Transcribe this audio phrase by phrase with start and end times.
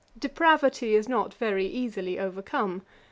[0.17, 2.81] Depravity is not very easily overcome.